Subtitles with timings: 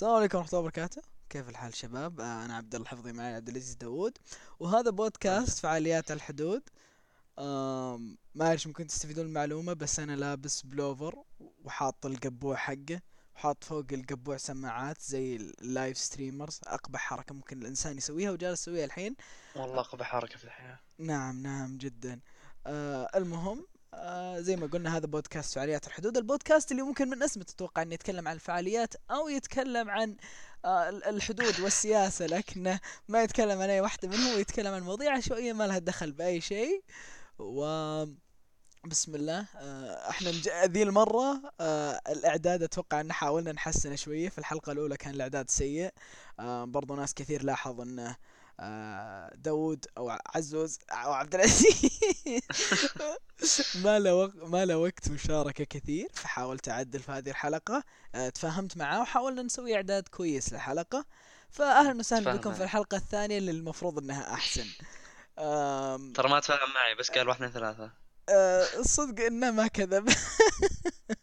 [0.00, 1.02] السلام عليكم ورحمة الله وبركاته.
[1.30, 4.18] كيف الحال شباب؟ آه، أنا عبد الله الحفظي معي عبد العزيز داوود.
[4.60, 6.62] وهذا بودكاست فعاليات الحدود.
[7.38, 11.24] ما أعرف ممكن تستفيدون المعلومة بس أنا لابس pullover
[11.64, 13.00] وحاط القبوع حقه
[13.34, 18.84] وحاط فوق القبوع سماعات زي ال live streamers أقبح حركة ممكن الإنسان يسويها وجالس أسويها
[18.84, 19.16] الحين.
[19.56, 20.80] والله قبح حركة في الحياة.
[20.98, 22.20] نعم نعم جدا.
[22.66, 26.16] آه المهم آه زي ما قلنا هذا بودكاست فعاليات الحدود.
[26.16, 30.16] البودكاست اللي ممكن من اسمه تتوقع إنه يتكلم عن الفعاليات أو يتكلم عن
[30.64, 35.52] آه ال- الحدود والسياسة لكنه ما يتكلم عن أي واحدة منهم ويتكلم عن مواضيع عشوائية
[35.52, 36.82] ما لها دخل بأي شيء.
[37.38, 38.04] و
[38.84, 39.46] بسم الله.
[39.56, 40.48] آه، إحنا نج...
[40.48, 44.28] ذي المرة آه، الإعداد أتوقع إن حاولنا نحسنه شوية.
[44.28, 45.90] في الحلقة الأولى كان الإعداد سيء.
[46.40, 48.16] آه، برضو ناس كثير لاحظ إنه
[48.60, 51.90] آه، داود أو عزوز أو عبد العزيز.
[53.84, 54.34] ما له وق...
[54.36, 57.84] ما له وقت مشاركة كثير فحاولت اعدل في هذه الحلقة.
[58.14, 61.04] آه، تفاهمت معاه وحاولنا نسوي إعداد كويس للحلقة.
[61.50, 62.64] فاهلا وسهلا بكم في معي.
[62.64, 64.66] الحلقة الثانية اللي المفروض إنها أحسن.
[66.14, 67.92] ترى ما تفاهم معي بس قال واحد اثنين ثلاثة.
[68.28, 70.08] آه، الصدق إنه ما كذب.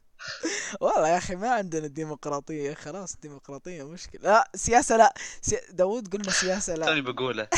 [0.81, 4.21] والله يا أخي ما عندنا ديمقراطية خلاص ديمقراطية مشكلة.
[4.21, 5.13] لا سياسة لا.
[5.41, 5.57] سي...
[5.69, 6.85] داود قلنا سياسة لا.
[6.85, 7.47] توني بقوله.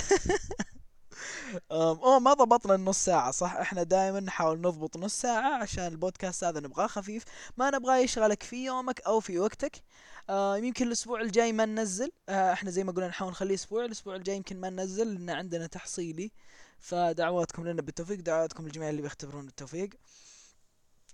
[1.72, 6.60] اوه ما ضبطنا النص ساعة صح؟ إحنا دائما نحاول نضبط نص ساعة عشان البودكاست هذا
[6.60, 7.24] نبغاه خفيف.
[7.58, 9.84] ما نبغاه يشغلك في يومك أو في وقتك.
[10.30, 12.12] آه يمكن الأسبوع الجاي ما ننزل.
[12.30, 15.68] آه إحنا زي ما قلنا نحاول نخليه أسبوع الأسبوع الجاي يمكن ما ننزل لأن عندنا
[15.68, 16.32] تحصيلي.
[16.80, 19.90] فدعواتكم لنا بالتوفيق دعواتكم للجميع اللي بيختبرون التوفيق.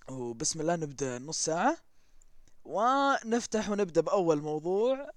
[0.10, 1.78] وبسم الله نبدأ نص ساعة.
[2.66, 5.12] ونفتح ونبدأ بأول موضوع.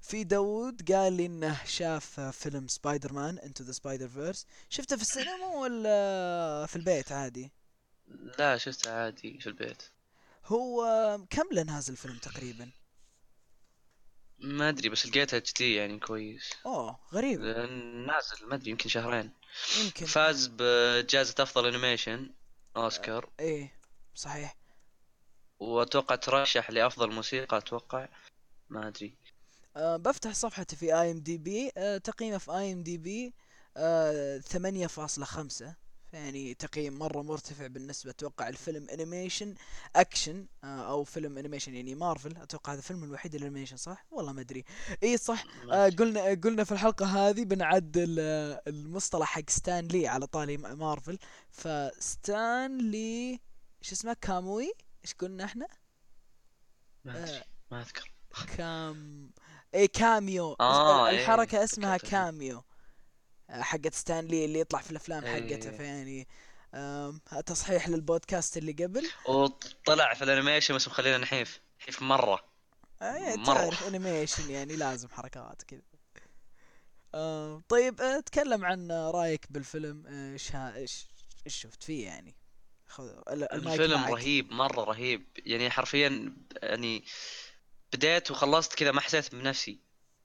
[0.00, 6.66] في داود قال لي إنه شاف فيلم Spider-Man Into the Spider-Verse شفته في السينما ولا
[6.66, 7.52] في البيت عادي؟
[8.38, 9.82] لا شفته عادي في البيت.
[10.46, 10.84] هو
[11.30, 12.70] كم له نازل الفيلم تقريبا؟
[14.38, 16.50] ما أدري بس لقيتها HD يعني كويس.
[16.66, 17.40] أوه غريب.
[17.40, 19.30] نازل ما أدري يمكن شهرين.
[19.84, 20.06] يمكن.
[20.06, 22.30] فاز بجائزة أفضل animation
[22.76, 23.78] اوسكار إيه
[24.14, 24.56] صحيح.
[25.60, 28.08] وأتوقع ترشح لأفضل موسيقى أتوقع.
[28.70, 29.16] ما أدري.
[29.76, 33.34] أه بفتح صفحته في IMDb أه تقييمه في IMDb
[34.40, 35.74] ثمانية فاصلة خمسة.
[36.12, 39.54] يعني تقييم مرة مرتفع بالنسبة أتوقع الفيلم animation
[39.96, 44.40] action أو فيلم animation يعني مارفل أتوقع هذا الفيلم الوحيد ال animation صح؟ والله ما
[44.40, 44.64] أدري.
[45.02, 45.44] إي صح.
[45.72, 45.88] آه.
[45.88, 51.18] قلنا قلنا في الحلقة هذه بنعدل آه المصطلح حق ستان لي على طاري م- مارفل
[51.50, 53.30] فستان لي
[53.82, 54.72] إيش اسمه cameo؟
[55.04, 55.68] إيش قلنا إحنا؟
[57.04, 58.12] ما أدري ما أذكر.
[58.56, 59.30] كام
[59.74, 60.52] اي cameo.
[60.60, 62.16] آه، إيه، الحركة اسمها فكرت فيه.
[62.16, 62.64] cameo.
[63.50, 65.76] آه، حقت ستانلي اللي يطلع في الأفلام حقته إيه.
[65.76, 66.28] فيعني
[66.74, 69.10] آم، تصحيح للبودكاست اللي قبل.
[69.28, 72.44] وطلع في ال animation بس مخلينا نحيف نحيف مرة.
[73.02, 73.54] آه، يعني مرة.
[73.54, 75.82] تعرف أنيميشن يعني لازم حركات كذا.
[77.68, 80.06] طيب آه، تكلم عن آه، رأيك بالفيلم.
[80.06, 81.06] آه، إيش إيش
[81.46, 82.36] إيش شفت فيه يعني؟
[83.52, 84.10] الفيلم معك.
[84.10, 85.26] رهيب مرة رهيب.
[85.38, 87.04] يعني حرفيا يعني
[87.92, 89.80] بديت وخلصت كذا ما حسيت بنفسي.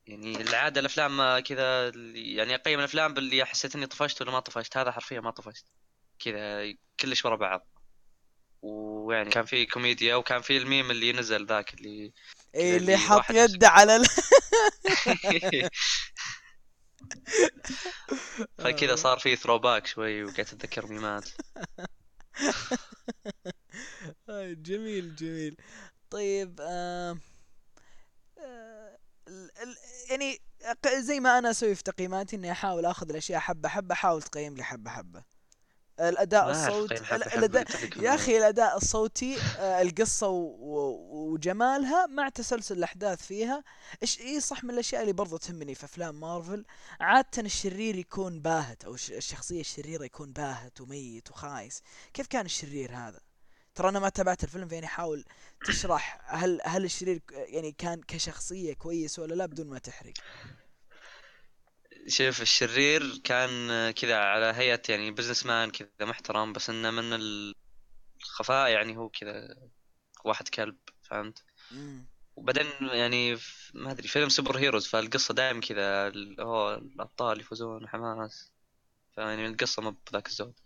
[0.08, 4.78] يعني العادة الأفلام كذا يعني أقيم الأفلام باللي حسيت إني طفشت ولا ما طفشت.
[4.78, 5.66] هذا حرفيا ما طفشت.
[6.20, 7.68] كذا كلش ورا بعض.
[8.62, 12.14] ويعني كان في كوميديا وكان في الميم اللي نزل ذاك اللي
[12.54, 14.06] كذا اللي اللي حط يده على ال...
[18.58, 21.30] فكذا صار في throwback شوي وقعدت أتذكر ميمات.
[21.58, 21.86] آه،
[24.64, 25.56] جميل جميل.
[26.12, 27.18] طيب آه،
[29.64, 29.78] ال-
[30.10, 30.40] يعني
[31.00, 34.64] زي ما أنا أسوي في تقييماتي إني أحاول أخذ الأشياء حبة حبة احاول تقيم لي
[34.64, 35.24] حبة حبة.
[36.00, 36.94] الأداء الصوتي
[37.38, 37.66] الاداء
[38.04, 38.16] يا.
[38.16, 43.64] أخي الأداء الصوتي آه، القصة و- و- وجمالها مع تسلسل الأحداث فيها.
[44.02, 46.66] إيش اي صح من الأشياء اللي برضو تهمني في أفلام مارفل؟
[47.00, 51.82] عادة الشرير يكون باهت أو الش- الشخصية الشريرة يكون باهت وميت وخايس.
[52.14, 53.20] كيف كان الشرير هذا؟
[53.76, 55.26] ترى أنا ما تابعت الفيلم فيعني حاول
[55.66, 60.14] تشرح هل هل الشرير يعني كان كشخصية كويس ولا لا بدون ما تحرق.
[62.10, 67.20] شوف الشرير كان كذا على هيئة يعني businessman كذا محترم بس إنه من
[68.22, 69.58] الخفاء يعني هو كذا
[70.24, 71.44] واحد كلب فهمت.
[72.36, 73.38] وبعدين يعني
[73.74, 78.52] ما أدري فيلم super heroes فالقصة دائما كذا هو الأبطال يفوزون حماس
[79.16, 80.60] فيعني القصة ما بذاك الزود.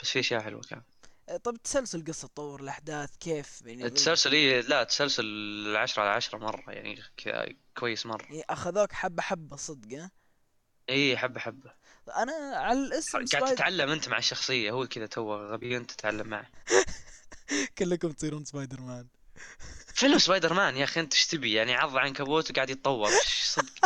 [0.00, 0.82] بس في أشياء حلوة كان.
[1.28, 6.38] آه، طب تسلسل قصة تطور الأحداث كيف؟ يعني التسلسل إيه لا تسلسل عشرة على عشرة
[6.38, 8.22] مرة يعني كذا كويس مرة.
[8.22, 10.10] يعني أخذوك حبة حبة صدق؟
[10.92, 11.72] اي حبة حبة.
[12.16, 13.54] أنا على الاسم قاعد سبايد...
[13.54, 16.50] تتعلم أنت مع الشخصية هو كذا تو غبي أنت تتعلم معه.
[17.78, 19.06] كلكم تصيرون سبايدر مان
[19.94, 23.10] فيلم سبايدر مان يا أخي أنت إيش تبي؟ يعني عض عنكبوت وقاعد يتطور.
[23.42, 23.72] صدق؟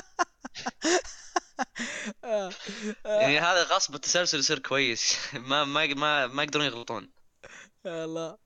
[2.24, 2.52] آه،
[3.04, 5.16] يعني آه، هذا غصب التسلسل يصير كويس.
[5.34, 7.10] ما ما ما ما يقدرون يغلطون.
[7.86, 8.45] الله.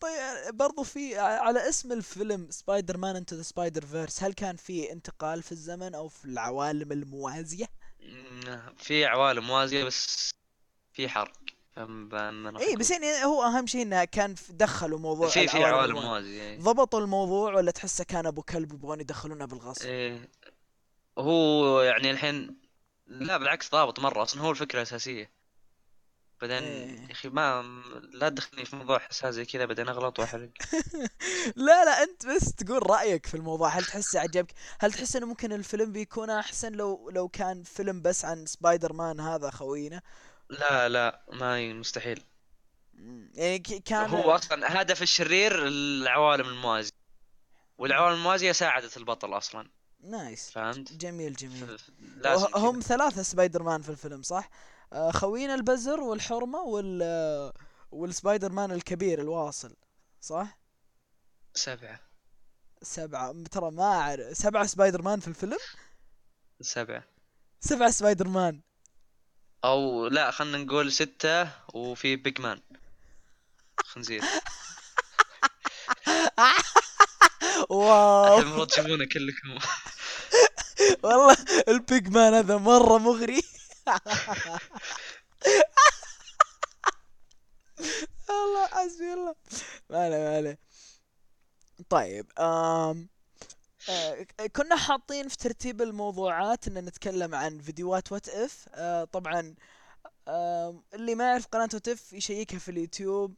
[0.00, 5.52] طيب برضو في على اسم الفيلم Spider-Man Into the Spider-Verse هل كان في انتقال في
[5.52, 7.66] الزمن أو في العوالم الموازية؟
[8.00, 10.30] مم، في عوالم موازية بس
[10.92, 11.32] في حرق
[11.78, 12.90] اي بس.
[12.90, 15.98] يعني هو أهم شيء إنه كان دخلوا موضوع في في عوالم.
[15.98, 16.58] موازية إيه.
[16.60, 20.28] ضبطوا الموضوع ولا تحسه كان أبو كلب يبغون يدخلونه بالغصب؟ إيه
[21.18, 22.56] هو يعني الحين
[23.06, 25.30] لا بالعكس ضابط مرة أصلا هو الفكرة الأساسية
[26.42, 27.00] بعدين إيه.
[27.00, 27.62] يا أخي ما
[28.12, 30.50] لا تدخلني في موضوع حساس زي كذا بعدين أغلط وأحرق
[31.56, 35.52] لا لا أنت بس تقول رأيك في الموضوع هل تحسه عجبك هل تحس إنه ممكن
[35.52, 40.02] الفيلم بيكون أحسن لو لو كان فيلم بس عن سبايدر مان هذا خوينا
[40.48, 42.24] لا لا ما مستحيل.
[43.34, 46.92] يعني كان هو أصلا هدف الشرير العوالم الموازية
[47.78, 51.78] والعوالم الموازية ساعدت البطل أصلا nice فهمت؟ جميل جميل
[52.54, 52.80] هم.
[52.80, 54.50] ثلاثة سبايدر مان في الفيلم صح؟
[54.92, 57.02] خوينا البزر والحرمة وال
[57.90, 59.76] والسبايدر مان الكبير الواصل
[60.20, 60.58] صح؟
[61.54, 62.00] سبعة.
[62.82, 63.34] سبعة.
[63.50, 64.36] ترى ما أعرف.
[64.36, 65.58] سبعة سبايدر مان في الفيلم؟
[66.60, 67.04] سبعة.
[67.60, 68.60] سبعة سبايدر مان
[69.64, 72.60] أو لا خلينا نقول ستة وفي Pig Man
[73.84, 74.22] خنزير.
[77.70, 78.38] wow.
[78.38, 79.58] المفروض تشوفونه كلكم.
[81.02, 81.36] والله
[81.68, 83.42] ال Pig Man هذا مرة مغري.
[88.30, 89.34] الله حسبي الله.
[89.90, 90.58] ما عليه ما عليه.
[91.88, 93.08] طيب آم
[93.90, 94.26] آه
[94.56, 99.54] كنا حاطين في ترتيب الموضوعات إن نتكلم عن فيديوهات What If آه طبعا
[100.28, 103.34] آم اللي ما يعرف قناة What If يشيكها في اليوتيوب.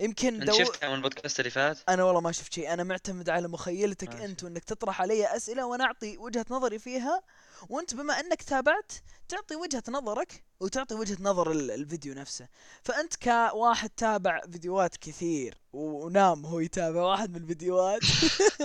[0.00, 0.58] يمكن انت دو...
[0.58, 2.72] شفتها من البودكاست اللي فات؟ أنا والله ما شفت شيء.
[2.72, 4.24] أنا معتمد على مخيلتك ماشي.
[4.24, 7.22] أنت وأنك تطرح علي أسئلة وأنا أعطي وجهة نظري فيها.
[7.68, 8.92] وأنت بما أنك تابعت
[9.28, 12.48] تعطي وجهة نظرك وتعطي وجهة نظر ال- الفيديو نفسه.
[12.82, 18.00] فأنت كواحد تابع فيديوهات كثير و- ونام هو يتابع واحد من الفيديوهات.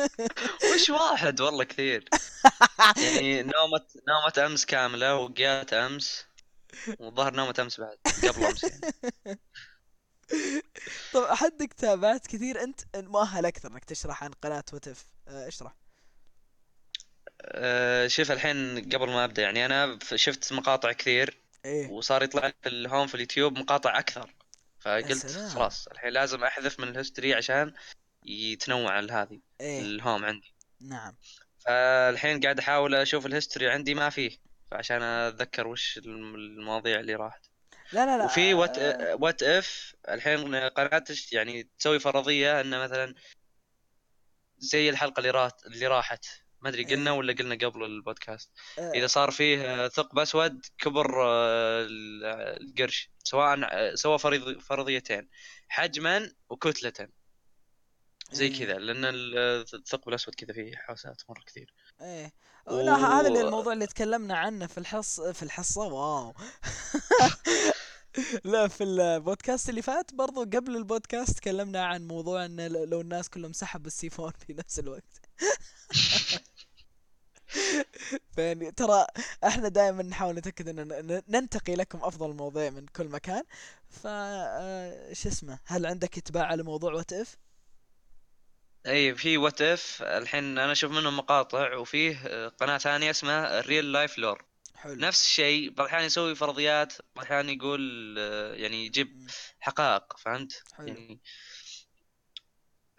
[0.74, 2.10] وش واحد؟ والله كثير.
[3.04, 6.26] يعني نومة نومة أمس كاملة وقيات أمس
[7.00, 8.82] والظهر نومة أمس بعد قبل أمس يعني.
[11.14, 15.76] طب حدك تابعت كثير أنت مؤهل أكثر إنك تشرح عن قناة وتف آه، اشرح.
[17.42, 21.90] أه شوف الحين قبل ما أبدأ يعني أنا شفت مقاطع كثير إيه.
[21.90, 24.34] وصار يطلع في ال home في اليوتيوب مقاطع أكثر
[24.80, 25.28] فقلت.
[25.28, 27.74] خلاص الحين لازم أحذف من ال history عشان
[28.26, 29.82] يتنوع هذه إيه.
[29.82, 30.54] ال home عندي.
[30.82, 31.16] نعم.
[31.60, 34.38] فالحين قاعد أحاول أشوف ال history عندي ما فيه
[34.72, 37.46] فعشان أتذكر وش الم- المواضيع اللي راحت.
[37.94, 38.26] لا لا لا.
[38.26, 38.78] وفي What
[39.22, 43.16] What If الحين قناة تش- يعني تسوي فرضية إنه مثلا
[44.58, 46.26] زي الحلقة اللي رات اللي راحت.
[46.62, 47.18] ما أدري قلنا إيه.
[47.18, 48.52] ولا قلنا قبل البودكاست.
[48.80, 52.24] آه، إذا صار فيه ثقب أسود كبر آه، ال-
[52.64, 53.10] القرش.
[53.24, 55.30] سواء سوى فرض- فرضيتين
[55.68, 57.08] حجما وكتلة
[58.32, 58.60] زي إيه.
[58.66, 59.38] كذا لأن ال-
[59.74, 61.74] الثقب الأسود كذا فيه حوسات مرة كثير.
[62.02, 62.34] إيه.
[62.68, 65.82] لا هذا اللي الموضوع اللي تكلمنا عنه في الحص في الحصة.
[65.82, 66.34] واو.
[68.44, 73.54] لا في البودكاست اللي فات برضو قبل البودكاست تكلمنا عن موضوع إن لو الناس كلهم
[73.54, 75.22] سحبوا السيفون في نفس الوقت.
[78.36, 79.06] فيعني ترى
[79.44, 83.44] إحنا دائما نحاول نتأكد إن ننتقي لكم أفضل المواضيع من كل مكان.
[83.90, 87.38] ف آه، شو اسمه؟ هل عندك إتباع على موضوع What If
[88.88, 94.46] أي في What If الحين أنا أشوف منهم مقاطع وفيه آه، قناة ثانية اسمها RealLifeLore
[94.84, 94.96] حلو.
[94.96, 99.30] نفس الشيء بعض الأحيان يسوي فرضيات بعض الأحيان يقول آه، يعني يجيب.
[99.60, 100.88] حقائق فهمت؟ حلو.
[100.88, 101.20] يعني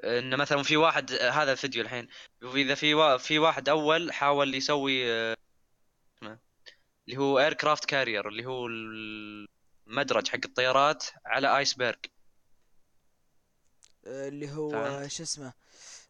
[0.05, 2.09] إن مثلا في واحد آه، هذا الفيديو الحين
[2.43, 3.17] واذا في وا...
[3.17, 5.37] في واحد أول حاول يسوي آه،
[6.23, 11.95] اللي هو aircraft carrier اللي هو المدرج حق الطيارات على iceberg
[14.07, 14.71] آه، اللي هو.
[15.09, 15.53] شو اسمه؟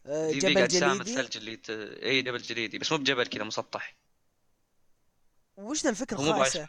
[0.06, 1.70] آه، جبل جليدي؟ الثلج اللي ت...
[1.70, 3.96] اي جبل جليدي بس مو بجبل كذا مسطح.
[5.56, 6.68] وش ذا مو الخايسة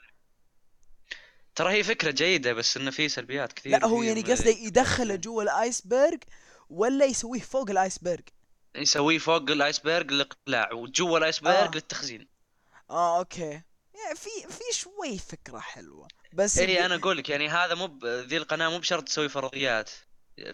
[1.55, 5.43] ترى هي فكرة جيدة بس إنه في سلبيات كثير لا هو يعني قصده يدخله جوا
[5.43, 6.17] ال iceberg
[6.69, 8.21] ولا يسويه فوق ال iceberg؟
[8.75, 11.71] يسويه فوق ال iceberg للإقلاع وجوا ال iceberg آه.
[11.75, 12.27] للتخزين.
[12.89, 13.61] آه okay.
[13.93, 17.99] يعني في في شوي فكرة حلوة بس اي يبقى- أنا أقول لك يعني هذا مو
[18.05, 19.89] ذي القناة مو بشرط تسوي فرضيات.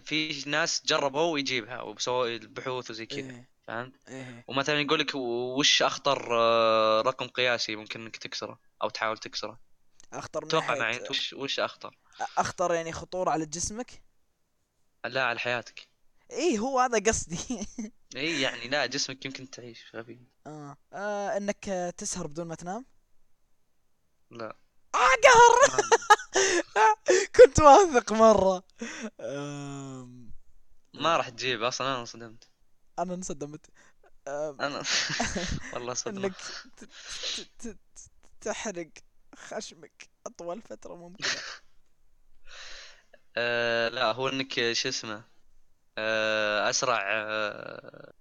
[0.04, 3.18] في ناس جربوا ويجيبها وسووا البحوث وزي كذا.
[3.18, 3.51] إيه.
[3.66, 4.44] فهمت؟ إيه.
[4.48, 9.60] ومثلا يقول لك وش أخطر آه، رقم قياسي ممكن إنك تكسره أو تحاول تكسره؟
[10.12, 11.00] أخطر من ناحية معي.
[11.10, 11.98] وش وش أخطر؟
[12.38, 14.02] أخطر يعني خطورة على جسمك؟
[15.04, 15.88] لا على حياتك.
[16.30, 17.38] إيه هو هذا قصدي.
[18.16, 20.20] اي يعني لا جسمك يمكن تعيش غبي.
[20.46, 20.76] آه.
[20.92, 22.86] آه إنك تسهر بدون ما تنام؟
[24.30, 24.56] لا.
[24.94, 25.82] آه قهر.
[27.36, 28.62] كنت واثق مرة.
[29.20, 30.32] آم،
[30.94, 32.48] ما راح تجيب أصلا أنا انصدمت
[32.98, 33.66] أنا انصدمت.
[34.60, 34.82] أنا
[35.74, 36.18] والله صدمة.
[36.18, 36.34] إنك
[38.40, 38.88] تحرق
[39.34, 41.40] خشمك أطول فترة ممكنة.
[43.36, 45.24] آه لا هو إنك شو اسمه
[45.98, 48.12] آه أسرع آه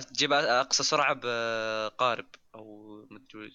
[0.00, 3.52] تجيب أقصى سرعة بقارب أو مدري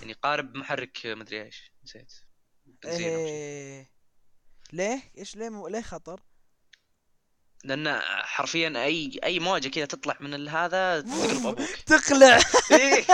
[0.00, 1.72] يعني قارب محرك مدري إيش.
[1.84, 2.12] نسيت.
[2.84, 3.90] إيه.
[4.72, 5.68] ليه؟ إيش ليه مو...
[5.68, 6.22] ليه خطر؟
[7.64, 11.70] لأن حرفيا أي أي موجة كذا تطلع من هذا تقلب أبوك.
[11.86, 12.38] تقلع.
[12.72, 13.04] إيه،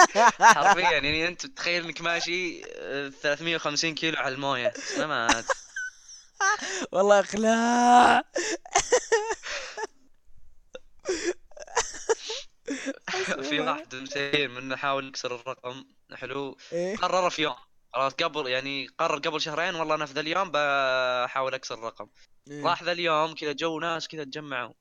[0.41, 0.91] حرفيا.
[0.91, 4.73] يعني أنت تخيل إنك ماشي آه، 350 كيلو على الموية.
[4.77, 5.45] سلامات.
[6.93, 8.23] والله اقلاع
[13.43, 15.85] في واحد مسكين منه حاول يكسر الرقم.
[16.15, 16.57] حلو.
[16.73, 16.97] إيه.
[16.97, 17.55] قرر في يوم.
[17.95, 22.09] خلاص قبل يعني قرر قبل شهرين والله أنا في ذا اليوم بحاول أكسر الرقم.
[22.51, 22.65] إيه.
[22.65, 24.73] راح ذا اليوم كذا جو ناس كذا تجمعوا.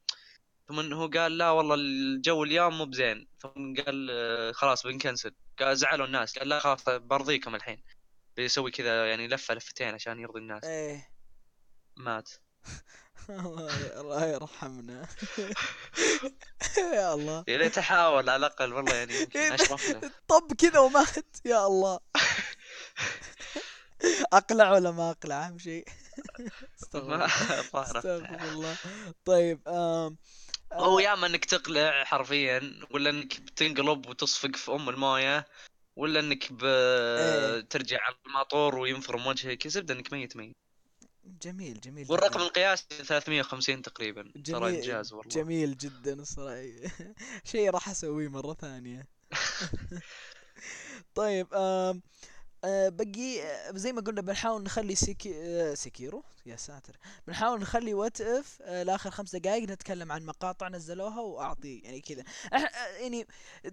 [0.68, 3.28] ثم هو قال لا والله الجو اليوم مو بزين.
[3.40, 6.38] ثم قال آه، خلاص بنكنسل قال زعلوا الناس.
[6.38, 7.84] قال لا خلاص برضيكم الحين.
[8.38, 10.64] بيسوي كذا يعني لفة لفتين عشان يرضي الناس.
[10.64, 11.10] إيه.
[11.96, 12.30] مات.
[14.00, 15.08] الله يرحمنا.
[16.98, 17.44] يا الله.
[17.48, 19.54] يا ليت أحاول على الأقل والله يعني إيه.
[19.54, 20.12] اشرف له.
[20.28, 21.38] طب كذا ومات.
[21.46, 22.00] يا الله.
[24.34, 25.86] اقلع ولا ما اقلع أهم شيء.
[26.82, 28.78] استغفر الله.
[29.26, 30.18] طيب آم
[30.74, 35.46] هو آه، يا اما انك تقلع حرفيا ولا انك بتنقلب وتصفق في أم الموية
[35.96, 37.60] ولا انك إيه.
[37.60, 39.68] بترجع على الماطور وينفرم وجهك.
[39.68, 40.56] زبدة انك ميت ميت.
[41.42, 42.42] جميل جميل والرقم.
[42.42, 44.32] القياسي 350 تقريبا.
[44.46, 45.30] ترى إنجاز والله.
[45.30, 46.64] جميل جدا الصراحة.
[47.52, 49.08] شيء راح أسويه مرة ثانية.
[51.16, 52.02] طيب آم
[52.66, 57.94] آه بقي آه، زي ما قلنا بنحاول نخلي سيكي آه Sekiro يا ساتر بنحاول نخلي
[57.94, 62.24] What If لآخر خمس دقائق نتكلم عن مقاطع نزلوها وأعطي يعني كذا.
[63.00, 63.28] يعني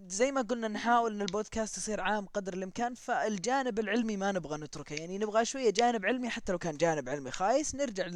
[0.08, 4.94] زي ما قلنا نحاول إن البودكاست يصير عام قدر الإمكان فالجانب العلمي ما نبغى نتركه.
[4.94, 7.74] يعني نبغى شوية جانب علمي حتى لو كان جانب علمي خايس.
[7.74, 8.06] نرجع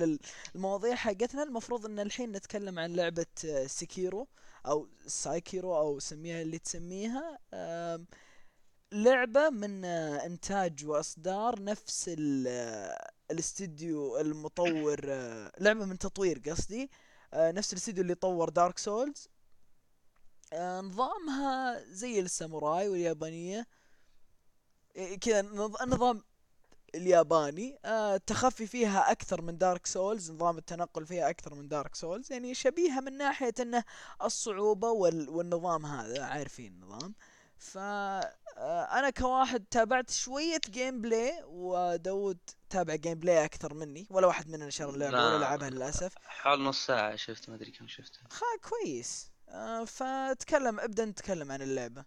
[0.54, 1.42] للمواضيع حقتنا.
[1.42, 3.26] المفروض إن الحين نتكلم عن لعبة
[3.66, 4.28] Sekiro
[4.66, 8.06] أو سايكيرو أو سميها اللي تسميها آم،
[8.96, 12.10] لعبة من آه، إنتاج وإصدار نفس
[12.48, 16.90] آه، الاستديو المطور آه، لعبة من تطوير قصدي.
[17.34, 19.28] نفس الاستديو اللي طور Dark Souls
[20.54, 23.66] نظامها زي الساموراي واليابانية.
[24.96, 26.22] إيه، كذا نظ- النظام
[26.94, 27.78] الياباني.
[27.84, 33.00] التخفي فيها أكثر من Dark Souls نظام التنقل فيها أكثر من Dark Souls يعني شبيهة
[33.00, 33.84] من ناحية أنه
[34.24, 37.14] الصعوبة وال والنظام هذا عارفين النظام.
[37.20, 37.35] آه،
[38.92, 42.38] أنا كواحد تابعت شوية gameplay وداود
[42.70, 45.40] تابع gameplay أكثر مني ولا واحد مننا شرى اللعبة ولا لا.
[45.40, 46.12] لعبها للأسف.
[46.24, 48.18] حول نص ساعة شفت ما أدري كم شفته.
[48.30, 49.30] خا كويس.
[49.48, 52.04] آه، فتكلم ابدأ نتكلم عن اللعبة.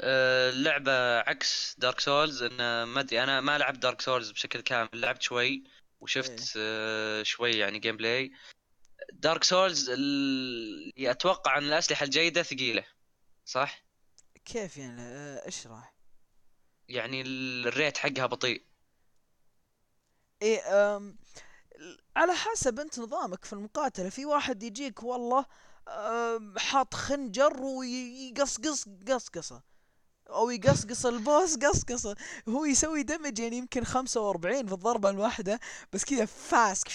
[0.00, 4.88] آه، اللعبة عكس دارك سولز انه ما أدري أنا ما لعبت دارك سولز بشكل كامل
[4.94, 5.64] لعبت شوي
[6.00, 8.32] وشفت آه، شوي يعني gameplay
[9.12, 12.84] دارك سولز ال- أتوقع أن الأسلحة الجيدة ثقيلة.
[13.46, 13.84] صح؟
[14.44, 15.94] كيف يعني؟ آه، اشرح
[16.88, 18.62] يعني ال- ال rate حقها بطيء.
[20.42, 21.18] إيه أم
[22.16, 24.08] على حسب أنت نظامك في المقاتلة.
[24.08, 25.46] في واحد يجيك والله
[26.56, 29.62] حاط خنجر ويقصقص قصقصة.
[30.30, 32.16] أو يقصقص ال boss قصقصة.
[32.48, 35.60] هو يسوي damage يعني يمكن 45 في الضربة الواحدة
[35.92, 36.88] بس كذا فاسك.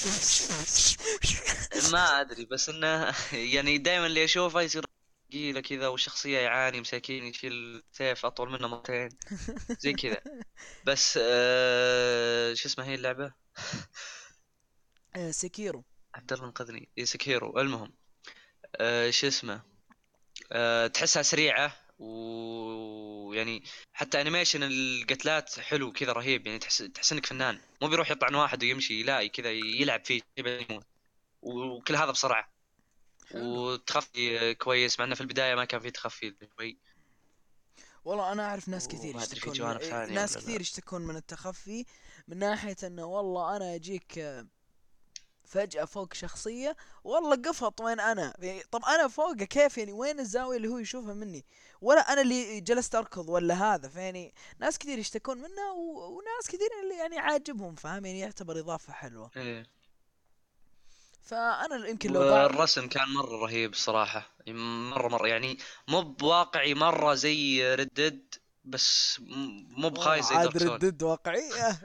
[1.93, 4.85] ما أدري بس إنه يعني دائما اللي أشوفه يصير
[5.31, 9.09] ثقيلة كذا والشخصية يعاني مساكين يشيل سيف أطول منه مرتين.
[9.83, 10.21] زي كذا.
[10.85, 13.33] بس آه شو اسمها هي اللعبة؟
[15.15, 15.83] آه، Sekiro.
[16.15, 17.59] عبد الله انقذني إيه، Sekiro.
[17.59, 17.93] المهم
[18.75, 19.61] آه شو اسمه؟
[20.51, 26.47] آه تحسها سريعة ويعني حتى انيميشن القتلات حلو كذا رهيب.
[26.47, 27.59] يعني تحس تحس إنك فنان.
[27.81, 30.85] مو بيروح يطعن واحد ويمشي لا كذا يلعب فيه يموت.
[31.41, 32.41] وكل هذا بسرعة.
[32.43, 32.50] حلو.
[33.35, 36.77] وتخفي كويس مع إنه في البداية ما كان في تخفي شوي
[38.05, 39.77] والله أنا أعرف ناس كثير يشتكون من...
[39.77, 40.37] ثانية ناس.
[40.37, 41.85] كثير يشتكون من التخفي
[42.27, 44.47] من ناحية إنه والله أنا أجيك آه،
[45.43, 50.57] فجأة فوق شخصية والله قفط وين أنا؟ يعني طب أنا فوقه كيف يعني؟ وين الزاوية
[50.57, 51.45] اللي هو يشوفها مني؟
[51.81, 56.17] ولا أنا اللي جلست أركض ولا هذا؟ فيعني ناس كثير يشتكون منه و...
[56.17, 59.31] وناس كثير اللي يعني عاجبهم فاهم؟ يعني يعتبر إضافة حلوة.
[59.37, 59.65] إيه.
[61.21, 67.13] فأنا يمكن لو بعد والرسم كان مرة رهيب الصراحه مرة مرة يعني مو بواقعي مرة
[67.13, 68.35] زي ردد
[68.65, 69.17] بس
[69.69, 71.69] مو بخايس زي عاد ردد واقعية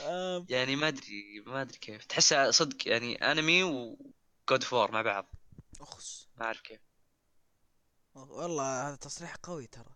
[0.00, 2.04] آم، يعني ما أدري ما أدري كيف.
[2.04, 5.26] تحسها صدق يعني أنمي وجود فور مع بعض.
[5.80, 6.28] أخس.
[6.36, 6.80] ما اعرف كيف.
[8.14, 9.94] والله هذا تصريح قوي ترى.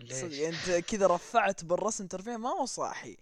[0.00, 3.16] ليش؟ أنت كذا رفعت بالرسم ترفيه ما هو صاحي.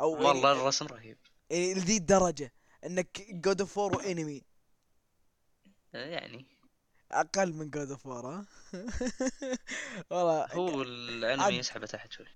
[0.00, 1.18] أو والله يعني الرسم رهيب.
[1.26, 2.52] يعني لذي الدرجة.
[2.86, 4.42] إنك God of War و anime.
[5.92, 6.46] يعني.
[7.12, 8.46] أقل من God of War ها؟
[10.10, 12.26] والله هو الانمي يسحبه تحت شوي.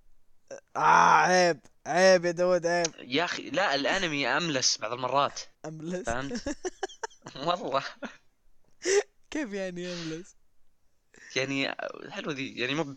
[0.76, 2.94] آه عيب عيب يا داود عيب.
[2.98, 5.40] يا أخي لا الانمي أملس بعض المرات.
[5.64, 6.56] أملس؟ فهمت؟
[7.46, 7.84] والله.
[9.30, 10.36] كيف يعني املس
[11.36, 11.76] يعني
[12.10, 12.96] حلوة ذي يعني مو.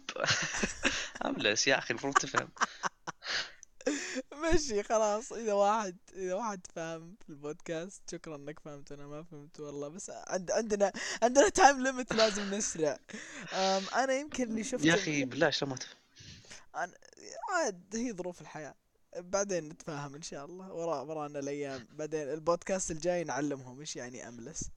[1.26, 2.50] أملس يا أخي المفروض تفهم.
[4.42, 5.32] ماشي خلاص.
[5.32, 10.10] إذا واحد إذا واحد فاهم في البودكاست شكرا إنك فهمت أنا ما فهمت والله بس
[10.10, 10.92] عند عندنا
[11.24, 13.00] عندنا time limit لازم نسرع.
[13.96, 15.98] أنا يمكن اللي شفته يا أخي بالله شلون ما تفهم
[17.50, 18.76] عاد هي ظروف الحياة.
[19.18, 21.88] بعدين نتفاهم إن شاء الله ورا ورانا الأيام.
[21.92, 24.70] بعدين البودكاست الجاي نعلمهم إيش يعني أملس.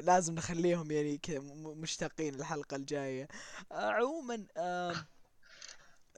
[0.00, 3.28] لازم نخليهم يعني كذا مشتاقين الحلقة الجاية.
[3.72, 4.46] آه، عموما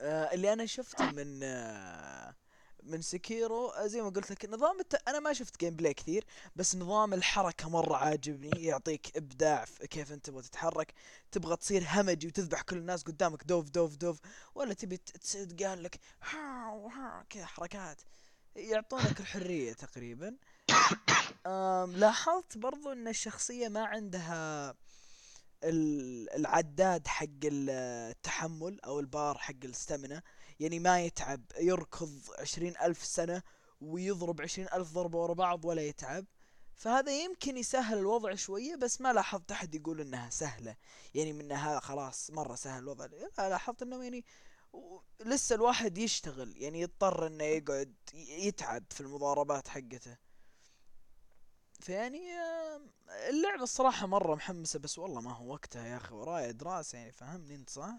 [0.01, 2.35] آه، اللي أنا شفته من آه،
[2.83, 5.01] من Sekiro آه، زي ما قلت لك نظام الت...
[5.07, 10.25] أنا ما شفت gameplay كثير بس نظام الحركة مرة عاجبني يعطيك إبداع في كيف أنت
[10.25, 10.93] تبغى تتحرك
[11.31, 14.19] تبغى تصير همجي وتذبح كل الناس قدامك دوف دوف دوف
[14.55, 15.99] ولا تبي ت- تصير قال لك
[16.31, 18.01] هاو هاو كذا حركات
[18.55, 20.35] يعطونك الحرية تقريبا.
[21.85, 24.73] لاحظت برضو إن الشخصية ما عندها
[25.63, 27.69] العداد حق ال-
[28.11, 30.21] التحمل أو البار حق الستامنا
[30.59, 33.41] يعني ما يتعب يركض عشرين ألف سنة
[33.81, 36.25] ويضرب عشرين ألف ضربة ورا بعض ولا يتعب.
[36.75, 40.75] فهذا يمكن يسهل الوضع شوية بس ما لاحظت أحد يقول إنها سهلة.
[41.15, 43.05] يعني من هذا خلاص مرة سهل الوضع.
[43.37, 44.25] لا لاحظت إنه يعني
[45.25, 50.17] لسه الواحد يشتغل يعني يضطر إنه يقعد يتعب في المضاربات حقته.
[51.81, 52.21] فيعني
[53.29, 57.55] اللعبة الصراحة مرة محمسة بس والله ما هو وقتها يا أخي ورايا دراسة يعني فهمني
[57.55, 57.93] أنت صح؟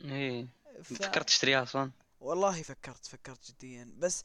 [0.00, 0.46] إيه.
[0.82, 0.92] ف...
[0.92, 1.90] فكرت تشتريها أصلا؟
[2.20, 4.22] والله فكرت فكرت جديا بس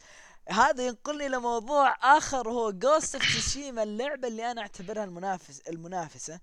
[0.49, 6.39] هذا ينقلني لموضوع آخر هو Ghost of Tsushima اللعبة اللي أنا أعتبرها المنافس المنافسة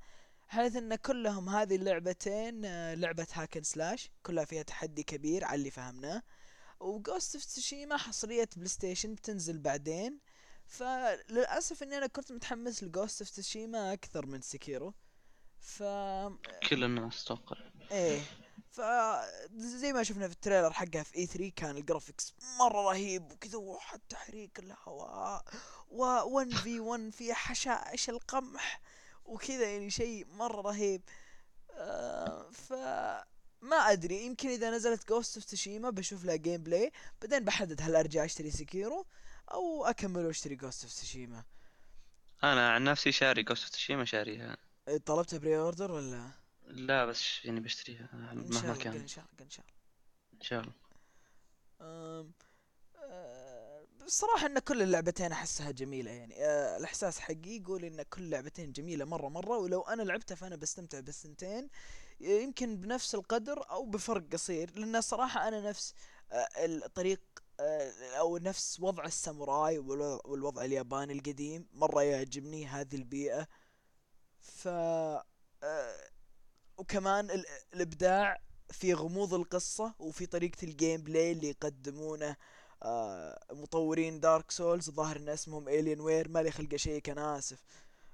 [0.48, 5.54] حيث إن كلهم هذه اللعبتين آه، لعبة hack and slash كلها فيها تحدي كبير على
[5.54, 6.22] اللي فهمناه
[6.80, 10.18] و Ghost of Tsushima حصرية PlayStation بتنزل بعدين.
[10.66, 14.94] فللأسف إني أنا كنت متحمس ل Ghost of Tsushima أكثر من Sekiro
[15.60, 15.82] ف
[16.68, 17.56] كل الناس أتوقع
[17.92, 18.20] إيه.
[18.70, 18.80] ف
[19.56, 23.58] زي ما شفنا في ال trailer حقها في E3 كان ال graphics مرة رهيب وكذا
[23.58, 25.44] وحتى تحريك الهواء
[25.90, 28.80] و 1 في 1 في حشائش القمح
[29.24, 31.02] وكذا يعني شيء مرة رهيب.
[31.70, 32.72] آه ف
[33.62, 38.24] ما أدري يمكن إذا نزلت Ghost of Tsushima بشوف لها gameplay بعدين بحدد هل أرجع
[38.24, 39.06] أشتري Sekiro
[39.52, 41.44] أو أكمل وأشتري Ghost of Tsushima
[42.44, 44.56] أنا عن نفسي شاري Ghost Tsushima شاريها.
[45.06, 46.30] طلبت pre-order ولا؟
[46.66, 48.96] لا بس يعني بشتريها مهما كان.
[48.96, 49.76] إن شاء الله إن شاء الله.
[50.34, 50.72] إن شاء الله.
[51.80, 52.32] أم،
[52.96, 56.44] أه، بصراحة إن كل اللعبتين أحسها جميلة يعني.
[56.44, 61.00] أه، الإحساس حقي يقول إن كل لعبتين جميلة مرة مرة ولو أنا لعبتها فأنا بستمتع
[61.00, 61.68] بالثنتين.
[62.20, 65.94] يمكن بنفس القدر أو بفرق قصير لأن الصراحة أنا نفس
[66.32, 67.20] أه، الطريق
[68.18, 73.48] أو نفس وضع الساموراي والوضع الياباني القديم مرة يعجبني هذه البيئة.
[74.40, 75.96] ف أه،
[76.78, 78.40] وكمان ال- الإبداع
[78.70, 82.36] في غموض القصة وفي طريقة ال gameplay اللي يقدمونه
[82.82, 87.62] آه مطورين Dark Souls ظاهر إن اسمهم Alienware مالي خلق أ check أنا اسف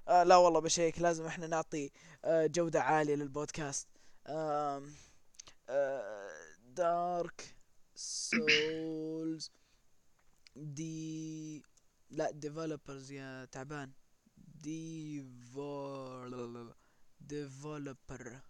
[0.09, 1.91] آه لا والله ب check لازم إحنا نعطي
[2.25, 3.89] آه جودة عالية للبودكاست.
[4.27, 4.83] آه
[6.77, 7.57] Dark
[8.03, 9.51] Souls
[10.57, 11.63] دي
[12.11, 13.93] لا developers يا تعبان.
[14.63, 16.33] ديفول
[17.21, 18.41] ديفلوبر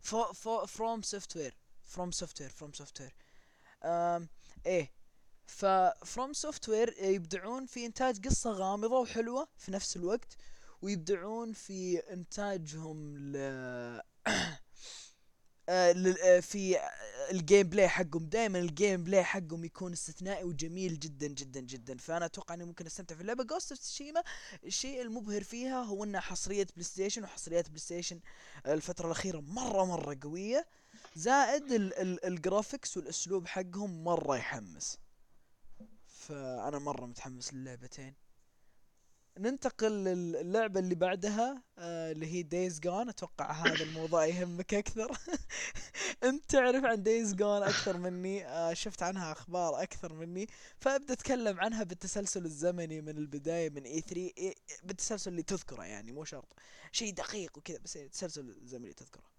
[0.00, 3.14] فو فو FromSoftware فروم سوفت وير فروم سوفت وير
[4.66, 4.92] إيه.
[5.46, 5.64] ف
[6.04, 10.36] فروم سوفت وير يبدعون في إنتاج قصة غامضة وحلوة في نفس الوقت
[10.82, 13.36] ويبدعون في إنتاجهم ل
[16.40, 18.26] في آه، ال gameplay حقهم.
[18.26, 21.96] دائما ال gameplay حقهم يكون استثنائي وجميل جدا جدا جدا.
[21.96, 23.44] فأنا أتوقع إني ممكن أستمتع في اللعبة.
[23.44, 24.22] Ghost of Tsushima
[24.64, 28.20] الشيء المبهر فيها هو إنها حصرية PlayStation وحصريات PlayStation
[28.66, 30.66] الفترة الأخيرة مرة مرة قوية.
[31.16, 34.98] زائد ال ال ال graphics والأسلوب حقهم مرة يحمس.
[36.06, 38.14] فأنا مرة متحمس للعبتين.
[39.40, 45.10] ننتقل للعبة اللي بعدها آه اللي هي Days Gone أتوقع هذا الموضوع يهمك أكثر.
[46.24, 50.46] أنت تعرف عن Days Gone أكثر مني آه شفت عنها أخبار أكثر مني.
[50.80, 56.24] فأبدأ أتكلم عنها بالتسلسل الزمني من البداية من E3 إيه بالتسلسل اللي تذكره يعني مو
[56.24, 56.52] شرط.
[56.92, 59.30] شيء دقيق وكذا بس التسلسل الزمني تذكره.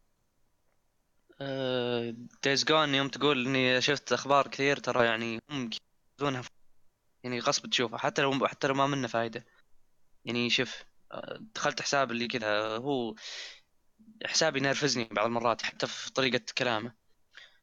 [2.43, 5.69] دايز جون يوم تقول إني شفت أخبار كثير ترى يعني هم
[6.19, 6.43] ياخذونها
[7.23, 9.45] يعني غصب تشوفها حتى لو حتى لو ما منه فايدة.
[10.25, 10.83] يعني شوف
[11.55, 13.15] دخلت حساب اللي كذا هو
[14.25, 16.93] حسابي ينرفزني بعض المرات حتى في طريقة كلامه.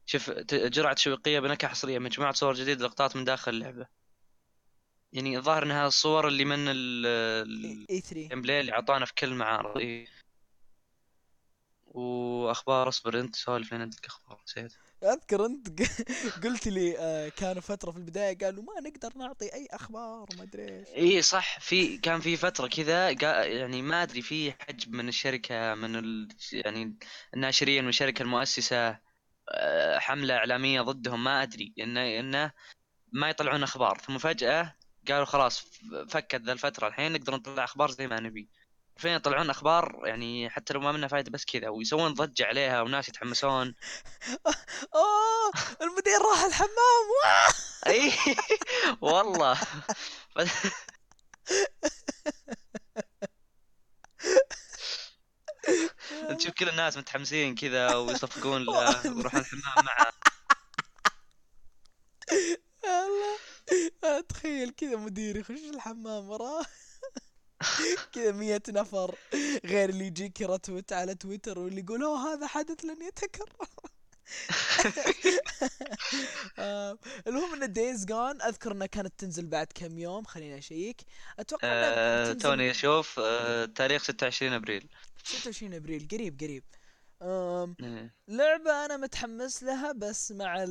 [0.06, 3.86] شوف جرعة تشويقية بنكهة حصرية مجموعة صور جديدة لقطات من داخل اللعبة.
[5.12, 7.06] يعني الظاهر إنها الصور اللي من ال
[7.90, 10.06] إي 3 اللي أعطانا في كل معارض إيه.
[12.48, 14.72] واخبار اصبر أنت سولف لين عندك أخبار نسيت.
[15.02, 15.68] أذكر أنت
[16.44, 20.78] قلت لي آه، كانوا فترة في البداية قالوا ما نقدر نعطي أي أخبار وما أدري
[20.78, 20.88] إيش.
[20.96, 23.10] إي صح في كان في فترة كذا
[23.42, 26.98] يعني ما أدري في حجب من الشركة من ال يعني
[27.34, 28.98] الناشرين من الشركة المؤسسة
[29.50, 31.74] آه، حملة إعلامية ضدهم ما أدري.
[31.80, 32.52] انه انه
[33.12, 33.98] ما يطلعون أخبار.
[33.98, 34.76] ثم فجأة
[35.08, 35.64] قالوا خلاص
[36.08, 38.48] فكت ذا الفترة الحين نقدر نطلع أخبار زي ما نبي.
[38.98, 43.08] فين يطلعون أخبار؟ يعني حتى لو ما منها فائده بس كذا ويسوون ضجة عليها وناس
[43.08, 43.74] يتحمسون.
[44.94, 45.52] أوه!
[45.82, 47.08] المدير راح الحمام!
[47.86, 48.12] اي
[49.00, 49.60] والله.
[56.38, 60.12] تشوف كل الناس متحمسين كذا ويصفقون له ويروحون الحمام معه.
[62.84, 63.38] الله.
[64.28, 66.66] تخيل كذا مدير يخش الحمام وراه
[68.12, 69.14] كذا مية نفر
[69.64, 73.68] غير اللي يجيك يرتوت على تويتر واللي يقول أوه هذا حدث لن يتكرر.
[76.58, 81.00] آه، المهم إن دايز جون أذكر إنها كانت تنزل بعد كم يوم خليني أشيك.
[81.38, 84.88] أتوقع أه توني أشوف أه تاريخ 26 أبريل.
[85.24, 86.64] 26 أبريل قريب قريب.
[87.22, 88.14] إيه.
[88.28, 90.64] لعبة أنا متحمس لها بس مع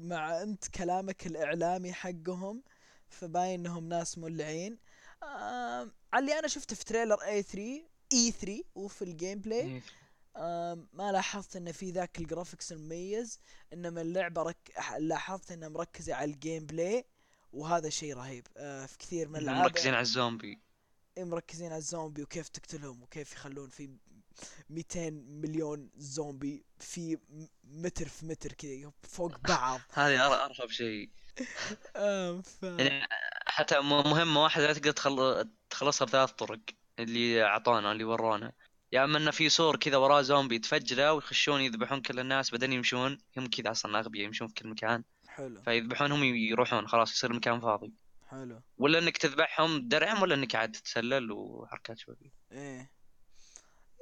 [0.00, 2.62] مع أنت كلامك الإعلامي حقهم
[3.08, 4.78] فباين إنهم ناس مولعين.
[6.16, 9.82] على اللي أنا شفته في trailer E3 E3 وفي ال gameplay
[10.92, 13.40] ما لاحظت ان في ذاك ال graphics المميز
[13.72, 14.72] انما اللعبه رك...
[14.98, 17.04] لاحظت انها مركزه على ال gameplay
[17.52, 18.46] وهذا شيء رهيب.
[18.56, 20.60] آه في كثير من الألعاب مركزين على الزومبي.
[21.18, 23.90] اي مركزين على الزومبي وكيف تقتلهم وكيف يخلون في
[24.70, 27.18] 200 مليون زومبي في
[27.64, 29.80] متر في متر كذا فوق بعض.
[29.92, 31.10] هذه ارهب شيء.
[32.42, 32.62] ف...
[32.62, 33.06] يعني
[33.56, 35.48] حتى مهمة واحدة تقدر تخل...
[35.70, 36.60] تخلصها بثلاث طرق
[36.98, 38.52] اللي اعطونا اللي ورونا.
[38.92, 43.18] يا أما إنه في سور كذا وراه زومبي تفجره ويخشون يذبحون كل الناس بعدين يمشون.
[43.36, 45.04] هم كذا أصلا أغبياء يمشون في كل مكان.
[45.28, 45.62] حلو.
[45.62, 47.92] فيذبحون هم يروحون خلاص يصير المكان فاضي.
[48.26, 48.60] حلو.
[48.78, 52.16] ولا إنك تذبحهم درعم ولا إنك عاد تتسلل وحركات شوي.
[52.52, 52.90] إيه.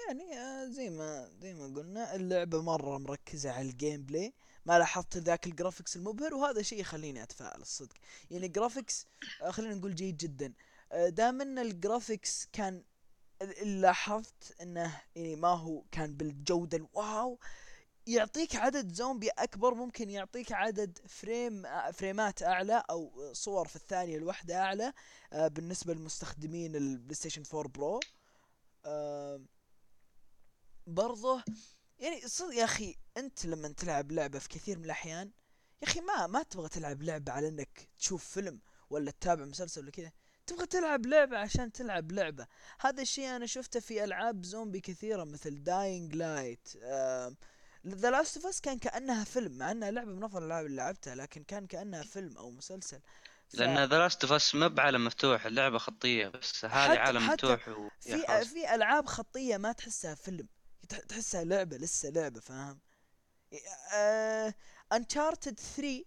[0.07, 4.33] يعني آه، زي ما زي ما قلنا اللعبة مرة مركزة على ال gameplay
[4.67, 7.95] ما لاحظت ذاك ال graphics المبهر وهذا شيء يخليني أتفائل الصدق.
[8.31, 9.07] يعني graphics
[9.43, 10.53] آه، خلينا نقول جيد جدا.
[10.93, 12.83] آه، دام إن ال graphics كان
[13.63, 17.39] لاحظت إنه يعني ما هو كان بالجودة ال wow
[18.07, 24.17] يعطيك عدد زومبي اكبر ممكن يعطيك عدد frame آه، فريمات أعلى أو صور في الثانية
[24.17, 24.93] الواحدة أعلى
[25.33, 28.01] بالنسبة لمستخدمين ال PlayStation 4 Pro
[30.87, 31.43] برضه
[31.99, 35.31] يعني صدق يا أخي أنت لما تلعب لعبة في كثير من الأحيان
[35.83, 39.91] يا أخي ما ما تبغى تلعب لعبة على إنك تشوف فيلم ولا تتابع مسلسل ولا
[39.91, 40.13] كذا.
[40.47, 42.47] تبغى تلعب لعبة عشان تلعب لعبة.
[42.81, 46.69] هذا الشيء أنا شفته في ألعاب زومبي كثيرة مثل Dying Light
[47.87, 51.15] The Last of Us كان كأنها فيلم مع أنها لعبة من أفضل الألعاب اللي لعبتها
[51.15, 53.01] لكن كان كأنها فيلم أو مسلسل.
[53.49, 53.55] ف...
[53.55, 57.89] لأن The Last of Us ما بعالم مفتوح اللعبة خطية بس هذه عالم مفتوح و...
[58.01, 60.49] في في ألعاب خطية ما تحسها فيلم.
[60.85, 62.81] تحسها لعبة لسه لعبة فاهم؟
[64.93, 66.05] Uncharted 3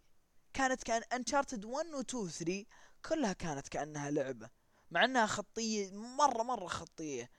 [0.54, 2.66] كانت كان Uncharted 1 و 2 3
[3.06, 4.50] كلها كانت كأنها لعبة
[4.92, 7.30] مع إنها خطية مرة مرة خطية.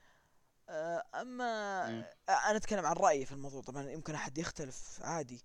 [0.69, 1.85] آه، أما.
[2.29, 5.43] أنا أتكلم عن رأيي في الموضوع طبعا يمكن أحد يختلف عادي.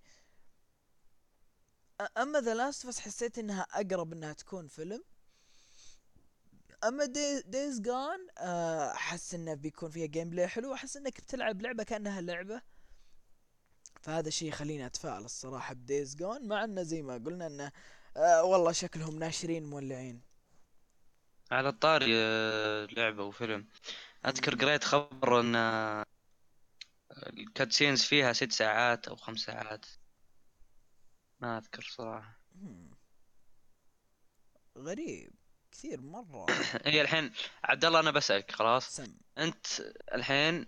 [2.17, 5.03] أما The Last بس حسيت إنها أقرب إنها تكون فيلم.
[6.87, 8.27] أما دي Days Gone
[8.95, 12.61] أحس إنه بيكون فيها gameplay حلو أحس إنك بتلعب لعبة كأنها لعبة.
[14.01, 17.71] فهذا الشيء يخليني أتفائل الصراحة ب Days Gone مع إنه زي ما قلنا إنه
[18.17, 20.21] آه والله شكلهم ناشرين مولعين.
[21.51, 23.67] على الطاري آه، لعبة وفيلم.
[24.25, 26.05] أذكر قريت خبر إن آه،
[27.11, 29.85] ال cutscenes فيها ست ساعات أو خمس ساعات.
[31.39, 32.39] ما أذكر صراحة.
[34.77, 35.44] غريب.
[35.75, 36.45] كثير مرة.
[36.85, 37.31] هي الحين
[37.63, 39.13] عبد الله أنا بسألك خلاص؟ سم.
[39.37, 39.65] أنت
[40.13, 40.67] الحين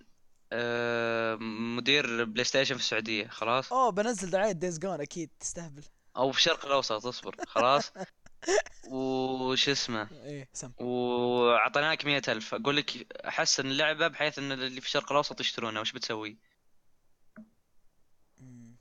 [0.53, 1.35] آه،
[1.75, 5.83] مدير PlayStation في السعودية خلاص؟ أوه بنزل دعاية Days Gone أكيد تستهبل.
[6.17, 7.91] أو في الشرق الأوسط اصبر خلاص؟
[8.91, 10.71] وش اسمه؟ إيه سم.
[10.79, 12.53] وأعطيناك مئة ألف.
[12.53, 16.37] أقول لك احسن اللعبة بحيث إن اللي في الشرق الأوسط يشترونها وش بتسوي؟
[18.37, 18.75] مم.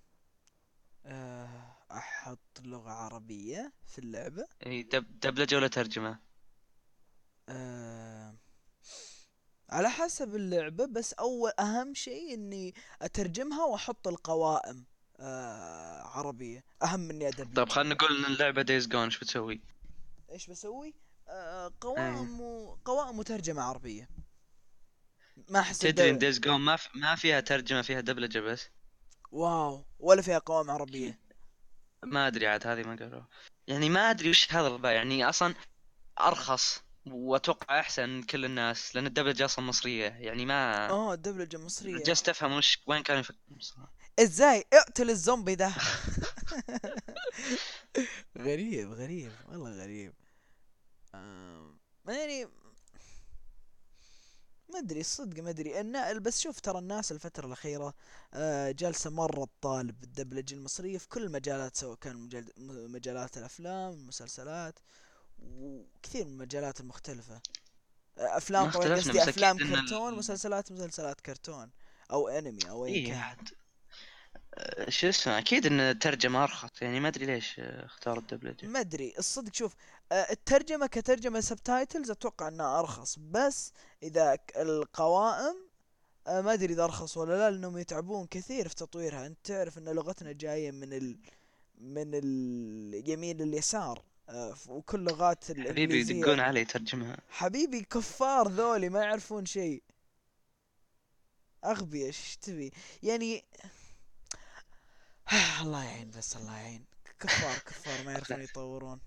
[1.07, 4.47] آه، أحط لغة عربية في اللعبة.
[4.67, 6.19] إي، دب دبلجه ولا ترجمة؟
[7.49, 8.37] آه،
[9.71, 14.85] على حسب اللعبة بس أول أهم شيء إني أترجمها وأحط القوائم
[15.21, 16.65] آه عربية.
[16.83, 17.57] أهم من إني أدبلج.
[17.57, 19.61] طيب خلينا نقول إن اللعبة دايز جون إيش بتسوي؟
[20.31, 20.95] إيش بسوي؟
[21.29, 22.79] آه قوائم و...
[22.85, 24.09] قوائم وترجمة عربية.
[25.49, 28.69] ما أحس تدري إن Days Gone ما في ما فيها ترجمة فيها دبلجة بس؟
[29.33, 31.26] واو ولا فيها قوائم عربية.
[32.05, 33.23] ما أدري عاد هذه ما قالوا.
[33.67, 35.55] يعني ما أدري وش هذا الغباء يعني أصلا
[36.21, 40.05] أرخص وأتوقع أحسن من كل الناس لأن الدبلجة أصلا مصرية.
[40.09, 42.03] يعني ما آه الدبلجة مصرية.
[42.03, 43.59] جلست أفهم وش وين كانوا يفكرون.
[44.21, 45.73] إزاي؟ اقتل الزومبي ده
[48.39, 50.13] غريب غريب والله غريب.
[51.15, 51.79] آم،
[52.09, 52.49] يعني
[54.77, 55.81] ما أدري الصدق ما أدري.
[55.81, 57.95] النا- بس شوف ترى الناس الفترة الأخيرة
[58.35, 62.29] آه، جالسة مرة تطالب بالدبلجة المصرية في كل المجالات سواء كان
[62.93, 64.79] مجالات الأفلام المسلسلات
[65.43, 67.41] وكثير من المجالات المختلفة.
[68.19, 68.37] آه،
[68.69, 71.71] اختلفنا، قصدي ال- كرتون مسلسلات مسلسلات كرتون
[72.11, 73.17] أو أنمي أو أي إيه كان.
[74.89, 78.67] شو اسمه؟ أكيد إن الترجمة أرخص يعني ما أدري ليش اختار الدبلجة.
[78.67, 79.75] ما أدري الصدق شوف
[80.13, 85.57] آه، الترجمة كترجمة سبتايتلز أتوقع إنها أرخص بس إذا القوائم
[86.27, 89.27] آه، ما أدري إذا أرخص ولا لا لأنهم يتعبون كثير في تطويرها.
[89.27, 91.17] أنت تعرف إن لغتنا جاية من ال
[91.79, 99.47] من اليمين لليسار آه، وكل لغات حبيبي يدقون علي ترجمها حبيبي كفار ذولي ما يعرفون
[99.47, 99.83] شيء.
[101.65, 103.45] اغبياء إيش تبي؟ يعني
[105.63, 106.85] الله يعين بس الله يعين.
[107.21, 109.01] كفار كفار ما يعرفون يطورون.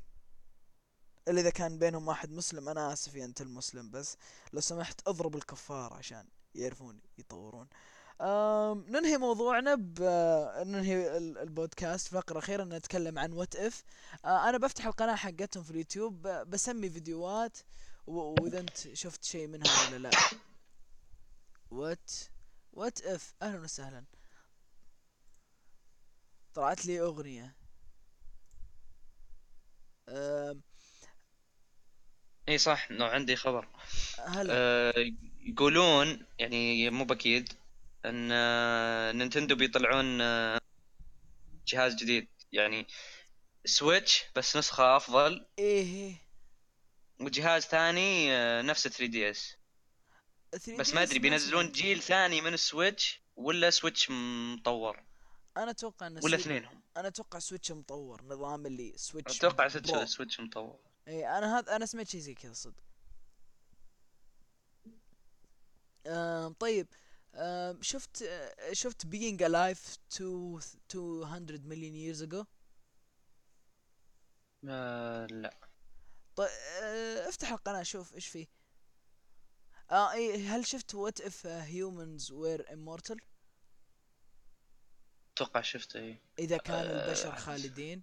[1.27, 4.17] إلا إذا كان بينهم واحد مسلم أنا آسف يا أنت المسلم بس
[4.53, 7.67] لو سمحت أضرب الكفار عشان يعرفون يطورون.
[8.21, 9.99] أم ننهي موضوعنا ب
[10.67, 12.07] ننهي ال- البودكاست.
[12.07, 13.83] فقرة أخيرة نتكلم عن What If
[14.25, 17.57] أنا بفتح القناة حقتهم في اليوتيوب بسمي فيديوهات.
[18.07, 20.09] وإذا أنت شفت شيء منها ولا لا.
[21.71, 22.11] What
[22.73, 24.03] What If أهلا وسهلا.
[26.53, 27.55] طلعت لي أغنية.
[30.09, 30.61] أم،
[32.49, 33.67] إي صح إنه عندي خبر.
[34.27, 34.53] هلا.
[34.53, 34.93] أه
[35.39, 37.53] يقولون يعني مو بأكيد
[38.05, 40.59] إن أه، Nintendo بيطلعون أه،
[41.67, 42.27] جهاز جديد.
[42.51, 42.87] يعني
[43.65, 45.45] Switch بس نسخة أفضل.
[45.59, 46.15] إيه
[47.19, 49.55] وجهاز ثاني أه، نفس 3DS.
[50.55, 51.71] 3DS بس ما أدري بينزلون.
[51.71, 55.08] جيل ثاني من ال Switch ولا Switch مطور؟
[55.57, 56.81] أنا أتوقع إن ولا اثنينهم.
[56.97, 60.09] أنا أتوقع Switch مطور نظام اللي Switch أتوقع Switch.
[60.09, 60.79] Switch مطور.
[61.07, 62.83] إي أنا هذا أنا سمعت شيء زي كذا صدق.
[66.07, 66.87] آم طيب.
[67.35, 70.59] آم شفت آه، شفت being alive to
[70.95, 72.45] 200 million years ago
[74.69, 75.57] أه لا.
[76.35, 76.49] طيب
[76.83, 78.47] آه افتح القناة شوف إيش فيه.
[79.91, 83.17] آه إي هل شفت what if uh, humans were immortal
[85.41, 87.35] أتوقع شفته اي إذا كان آه، البشر.
[87.35, 88.01] خالدين.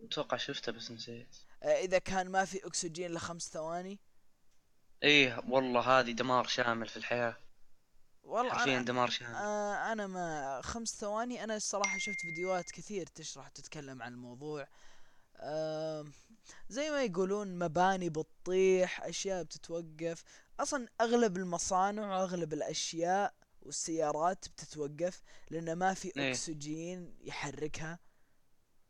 [0.00, 1.36] أتوقع شفته بس نسيت.
[1.62, 3.98] آه إذا كان ما في أكسجين لخمس ثواني.
[5.02, 7.36] إيه والله هذه دمار شامل في الحياة.
[8.22, 9.34] والله حرفيا دمار شامل.
[9.34, 14.68] آه أنا ما خمس ثواني أنا الصراحة شفت فيديوهات كثير تشرح تتكلم عن الموضوع.
[15.36, 16.04] آه
[16.68, 20.22] زي ما يقولون مباني بتطيح أشياء بتتوقف.
[20.60, 23.34] أصلا أغلب المصانع وأغلب الأشياء
[23.66, 26.30] والسيارات بتتوقف لأن ما في إيه.
[26.30, 27.98] أكسجين يحركها.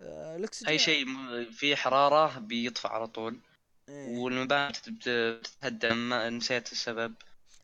[0.00, 1.06] آه الأكسجين أي شيء
[1.50, 3.40] فيه حرارة بيطفى على طول.
[3.88, 4.18] إيه.
[4.18, 5.96] والمباني بت- بت- بتتهدم.
[6.08, 7.14] ما نسيت السبب.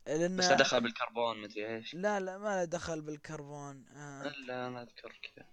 [0.07, 1.95] لأن بس دخل بالكربون مدري إيش.
[1.95, 3.85] لا لا ما له دخل بالكربون.
[3.89, 4.23] آه.
[4.27, 5.47] إلا ما أذكر كذا.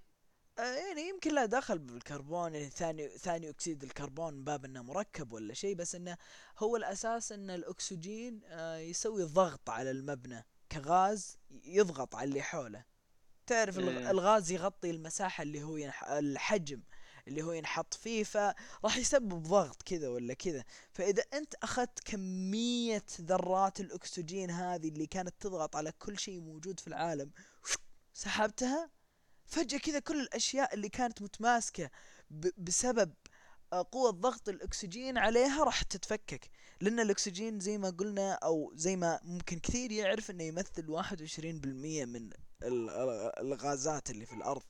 [0.59, 5.31] آه، يعني يمكن له دخل بالكربون يعني ثاني ثاني أكسيد الكربون من باب إنه مركب
[5.33, 6.17] ولا شيء بس إنه
[6.57, 10.45] هو الأساس إن الأكسجين آه، يسوي ضغط على المبنى.
[10.71, 12.85] كغاز يضغط على اللي حوله
[13.47, 14.11] تعرف إيه.
[14.11, 16.03] الغاز يغطي المساحة اللي هو ينح...
[16.03, 16.81] الحجم
[17.27, 23.79] اللي هو ينحط فيه فراح يسبب ضغط كذا ولا كذا فإذا أنت أخذت كمية ذرات
[23.79, 27.31] الأكسجين هذه اللي كانت تضغط على كل شيء موجود في العالم
[28.13, 28.89] سحبتها
[29.45, 31.89] فجأة كذا كل الأشياء اللي كانت متماسكة
[32.29, 32.49] ب...
[32.57, 33.13] بسبب
[33.73, 36.49] قوة ضغط الأكسجين عليها راح تتفكك.
[36.81, 41.59] لأن الأكسجين زي ما قلنا أو زي ما ممكن كثير يعرف أنه يمثل واحد وعشرين
[41.59, 42.15] بالمية من
[42.63, 44.63] ال- ال- الغازات اللي في الأرض.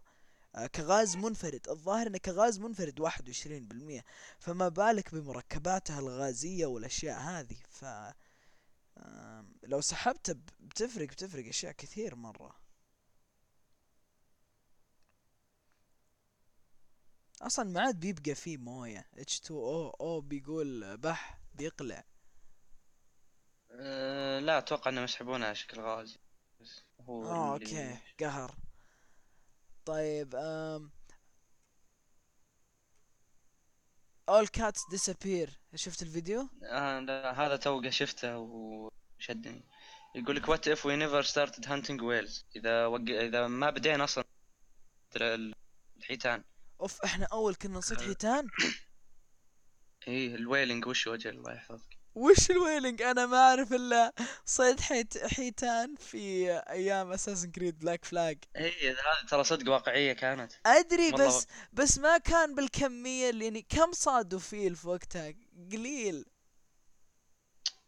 [0.56, 1.70] آه، كغاز منفرد.
[1.70, 4.06] الظاهر إنه كغاز منفرد واحد وعشرين بالمية.
[4.40, 7.58] فما بالك بمركباتها الغازية والأشياء هذه.
[7.70, 7.86] ف
[9.64, 12.56] لو سحبته بتفرق بتفرق أشياء كثير مرة.
[17.42, 19.08] أصلا ما عاد بيبقى فيه موية.
[19.18, 22.04] H2O بيقول بح بيقلع.
[23.72, 26.18] أه لا أتوقع إنهم يسحبونها على شكل غاز.
[26.62, 28.00] بس هو آه اللي- أوكي.
[28.20, 28.56] قهر.
[29.86, 30.90] طيب um,
[34.32, 35.50] all cats disappear.
[35.76, 39.64] شفت الفيديو؟ آه لا هذا تو شفته وشدني.
[40.16, 43.02] يقول لك what if we never started hunting whales إذا وق...
[43.10, 44.24] إذا ما بدينا أصلا
[45.16, 45.54] ال-
[45.98, 46.44] الحيتان.
[46.82, 48.48] أوف إحنا أول كنا نصيد هذا- حيتان؟
[50.08, 54.14] إيه ال whaling وش أجل الله يحفظك؟ وش ال whaling أنا ما أعرف إلا
[54.46, 60.54] صيد حيت حيتان في أيام Assassin's Creed Black Flag إيه هذه ترى صدق واقعية كانت.
[60.66, 65.34] أدري بس بس ما كان بالكمية اللي يعني كم صادوا فيل في وقتها؟
[65.72, 66.26] قليل.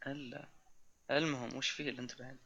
[0.08, 0.50] ألا.
[1.12, 2.40] المهم وش اللي أنت بعد؟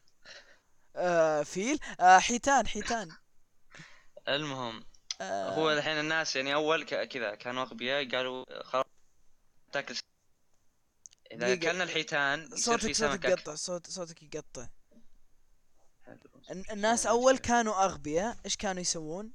[0.96, 3.10] آه فيل؟ آه حيتان حيتان.
[4.28, 4.84] المهم
[5.22, 5.56] آه.
[5.56, 8.86] هو الحين الناس يعني أول كذا كانوا أغبياء قالوا خلاص
[9.72, 9.96] تاكل.
[11.32, 11.54] إذا.
[11.54, 13.26] أكلنا الحيتان صوتك صوتك.
[13.26, 14.68] يقطع صوت صوتك يقطع.
[16.72, 19.32] الناس أول كانوا أغبياء إيش كانوا يسوون؟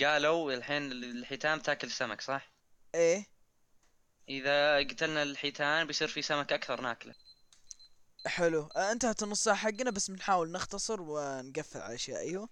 [0.00, 2.50] قالوا الحين الحيتان تاكل سمك صح؟
[2.94, 3.26] إيه.
[4.28, 7.14] إذا قتلنا الحيتان بيصير في سمك أكثر ناكلة.
[8.26, 8.68] حلو.
[8.76, 12.48] آه انتهت النص ساعة حقنا بس بنحاول نختصر ونقفل على اشياء أيوه.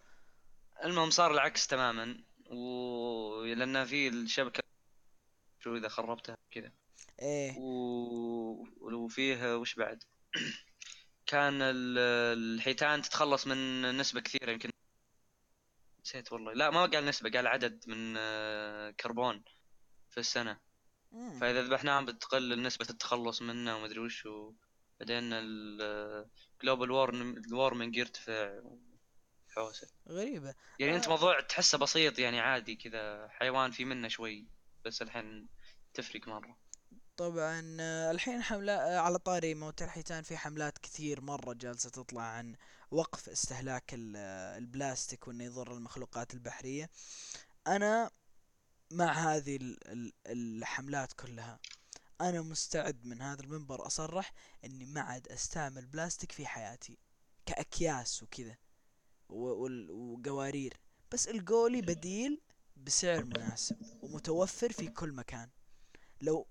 [0.84, 4.62] المهم صار العكس تماما و لأن في الشبكة
[5.60, 6.72] شو إذا خربتها كذا.
[7.22, 7.58] إيه.
[7.58, 8.66] و...
[8.80, 10.02] وفيه وش بعد؟
[11.26, 11.98] كان ال-
[12.38, 14.70] الحيتان تتخلص من نسبة كثيرة يمكن
[16.04, 16.52] نسيت والله.
[16.52, 19.44] لا ما قال نسبة قال عدد من آه، كربون
[20.10, 20.60] في السنة.
[21.12, 21.40] مم.
[21.40, 26.90] فإذا ذبحناهم بتقل نسبة التخلص منه ومدري وش وبعدين ال global
[27.52, 28.60] warming يرتفع.
[29.56, 30.54] حوسة غريبة.
[30.78, 31.08] يعني أنت آه.
[31.10, 34.46] موضوع تحسه بسيط يعني عادي كذا حيوان في منه شوي
[34.84, 35.48] بس الحين
[35.94, 36.56] تفرق مرة.
[37.16, 42.56] طبعا آه، الحين حملة على طاري موت الحيتان في حملات كثير مرة جالسة تطلع عن
[42.90, 46.90] وقف استهلاك آه، البلاستيك وإنه يضر المخلوقات البحرية.
[47.66, 48.10] أنا
[48.90, 51.58] مع هذه ال- ال- الحملات كلها
[52.20, 54.32] أنا مستعد من هذا المنبر أصرح
[54.64, 56.98] إني ما عاد أستعمل بلاستيك في حياتي
[57.46, 58.56] كأكياس وكذا.
[59.28, 60.74] وقوارير
[61.12, 62.40] بس القولي بديل
[62.76, 65.48] بسعر مناسب ومتوفر في كل مكان.
[66.20, 66.46] لو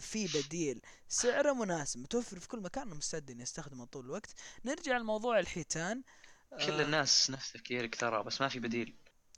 [0.00, 4.34] في بديل سعره مناسب متوفر في كل مكان أنا مستعد إني أستخدمه طول الوقت.
[4.64, 6.02] نرجع لموضوع الحيتان.
[6.50, 8.94] كل آه، الناس نفس تفكيرك ترى بس ما في بديل.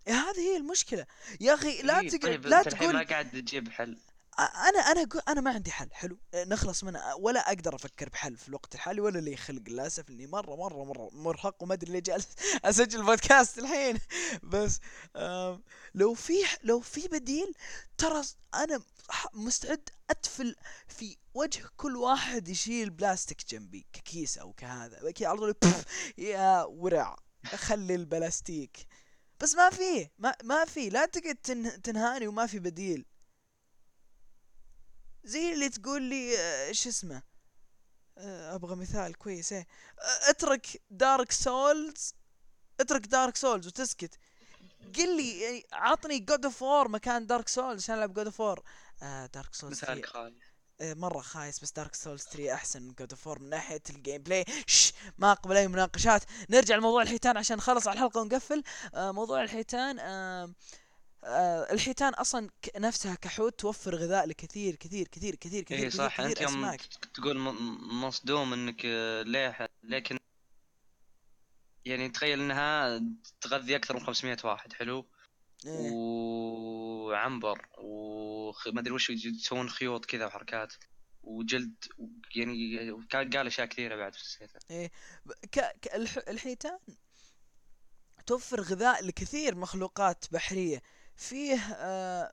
[0.09, 1.07] هذه هي المشكلة.
[1.41, 3.99] يا أخي لا إيه، تقعد طيب لا تقول ما قاعد تجيب حل.
[4.39, 8.75] أنا أنا أنا ما عندي حل حلو؟ نخلص منها ولا أقدر أفكر بحل في الوقت
[8.75, 12.29] الحالي ولا لي خلق للأسف إني مرة مرة مرة مرهق وما أدري ليه جالس
[12.65, 13.99] أسجل بودكاست الحين.
[14.43, 14.81] بس
[15.95, 17.55] لو في لو في بديل
[17.99, 18.23] ترى
[18.55, 18.83] أنا
[19.35, 20.57] مستعد أتفل
[20.89, 25.11] في وجه كل واحد يشيل بلاستيك جنبي ككيس أو كهذا.
[25.13, 25.73] كذا على طول
[26.19, 27.17] يا ورع
[27.55, 28.87] خلي البلاستيك.
[29.41, 33.07] بس ما في ما ما في لا تقعد تنه- تنهاني وما في بديل.
[35.25, 37.23] زي اللي تقول لي آه، إيش اسمه؟
[38.19, 39.67] آه، أبغى مثال كويس إيه.
[39.99, 42.15] آه، اترك Dark Souls
[42.81, 44.19] اترك Dark Souls وتسكت.
[44.97, 48.63] قل لي يعني عطني God of War مكان Dark Souls عشان ألعب God of War
[49.35, 50.37] Dark Souls مثالك خالي
[50.81, 54.45] مرة خايس بس Dark Souls 3 أحسن من God of War من ناحية ال gameplay
[54.67, 56.23] شش ما أقبل أي مناقشات.
[56.51, 58.63] نرجع لموضوع الحيتان عشان نخلص على الحلقة ونقفل.
[58.95, 59.99] موضوع الحيتان
[61.25, 66.21] آه، الحيتان أصلا نفسها كحوت توفر غذاء لكثير كثير كثير كثير كثير اي كثير, صح.
[66.21, 66.81] أنت كثير يوم أسماك.
[67.15, 67.39] تقول
[67.93, 70.19] مصدوم إنك آه، ليه لكن
[71.85, 73.03] يعني تخيل إنها
[73.41, 75.07] تغذي أكثر من 500 واحد حلو؟
[75.67, 75.91] إيه.
[75.93, 80.73] وعنبر وما أدري وش يسوون خيوط كذا وحركات
[81.23, 81.75] وجلد
[82.37, 84.91] يعني قال أشياء كثيرة بعد في نسيتها
[85.27, 85.61] ب- ك...
[85.83, 85.95] ك...
[85.95, 86.19] الح...
[86.29, 86.79] الحيتان
[88.27, 90.83] توفر غذاء لكثير مخلوقات بحرية.
[91.21, 92.33] فيه آه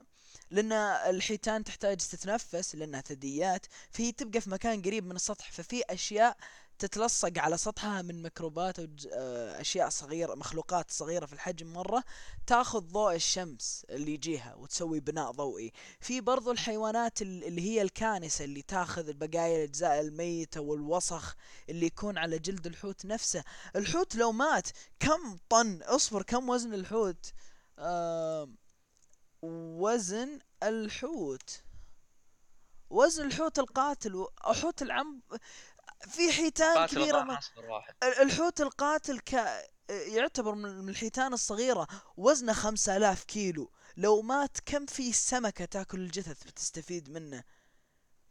[0.52, 3.66] لأن الحيتان تحتاج تتنفس لأنها ثدييات.
[3.92, 6.38] فهي تبقى في مكان قريب من السطح ففي أشياء
[6.80, 12.04] تتلصق على سطحها من ميكروبات واشياء صغيرة مخلوقات صغيرة في الحجم مرة.
[12.48, 15.72] تاخذ ضوء الشمس اللي يجيها وتسوي بناء ضوئي.
[16.00, 21.36] في برضو الحيوانات اللي هي الكانسة اللي تاخذ البقايا الاجزاء الميته والوسخ
[21.70, 23.44] اللي يكون على جلد الحوت نفسه.
[23.76, 24.68] الحوت لو مات
[25.00, 27.32] كم طن اصبر كم وزن الحوت؟
[27.80, 28.50] آه
[29.80, 31.64] وزن الحوت.
[32.89, 35.22] وزن الحوت القاتل حوت العم
[36.02, 37.39] في حيتان كبيرة
[38.04, 39.34] الحوت القاتل ك
[39.89, 41.88] يعتبر من الحيتان الصغيرة.
[42.18, 43.72] وزنه خمسة آلاف كيلو.
[43.98, 47.43] لو مات كم في سمكة تاكل الجثث بتستفيد منه؟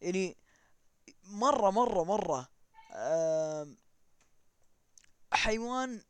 [0.00, 0.36] يعني
[1.24, 2.48] مرة مرة مرة.
[5.32, 6.02] حيوان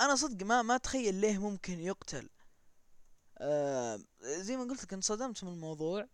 [0.00, 2.30] أنا صدق ما ما أتخيل ليه ممكن يقتل.
[4.20, 6.08] زي ما قلت لك انصدمت من الموضوع.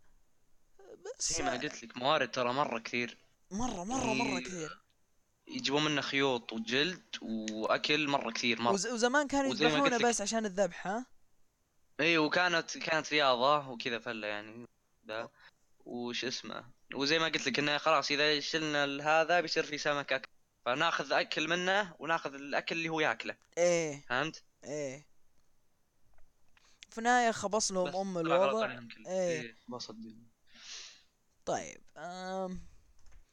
[1.19, 3.17] بس زي ما قلت لك موارد ترى مرة كثير.
[3.51, 4.81] مرة مرة مرة كثير.
[5.47, 7.03] يجيبون منه خيوط وجلد
[7.51, 8.73] وأكل مرة كثير مرة.
[8.73, 8.87] وز...
[8.87, 11.05] وزمان كانوا يذبحونه بس عشان الذبح ها؟
[11.99, 14.65] اي وكانت كانت رياضة وكذا فلة يعني
[15.03, 15.31] ده
[15.85, 16.63] وش اسمه؟
[16.95, 20.29] وزي ما قلت لك إنه خلاص إذا شلنا هذا بيصير في سمك أكل.
[20.65, 23.35] فناخذ أكل منه وناخذ الأكل اللي هو ياكله.
[23.57, 24.05] إيه.
[24.09, 25.10] فهمت؟ إيه.
[26.91, 28.67] في النهاية خبص لهم أم الوضع.
[29.07, 29.55] إيه, إيه
[31.45, 32.61] طيب أم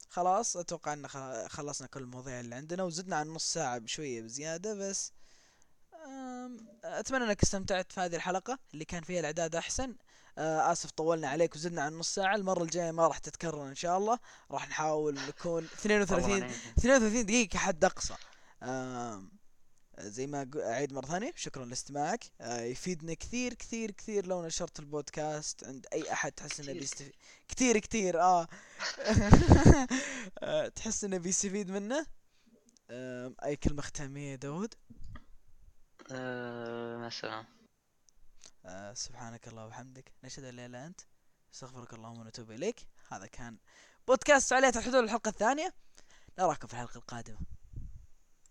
[0.08, 1.08] خلاص أتوقع إن
[1.48, 5.12] خلصنا كل المواضيع اللي عندنا وزدنا عن نص ساعة بشوية بزيادة بس
[6.84, 9.96] أتمنى إنك استمتعت في هذه الحلقة اللي كان فيها الإعداد أحسن.
[10.38, 12.34] آه آسف طولنا عليك وزدنا عن نص ساعة.
[12.36, 14.18] المرة الجاية ما راح تتكرر إن شاء الله.
[14.50, 16.42] راح نحاول نكون 32
[16.78, 18.14] 32 دقيقة حد أقصى.
[20.00, 21.32] زي ما أعيد مرة ثانية.
[21.36, 22.24] شكرا لاستماعك.
[22.40, 25.64] آه يفيدنا كثير كثير كثير لو نشرت البودكاست.
[25.64, 27.12] عند أي أحد تحس إنه بيستفيد
[27.48, 28.20] كثير كثير.
[28.20, 28.48] آه,
[30.42, 32.06] آه تحس إنه بيستفيد منه.
[32.90, 34.74] آه أي كلمة ختامية يا داود؟
[37.06, 37.46] مثلا
[38.66, 40.12] آه سبحانك الله وبحمدك.
[40.24, 41.00] نشهد أن لا إله إلا أنت.
[41.54, 42.80] أستغفرك اللهم ونتوب إليك.
[43.08, 43.58] هذا كان
[44.08, 45.74] بودكاست فعاليات الحدود الحلقة الثانية.
[46.38, 47.57] نراكم في الحلقة القادمة.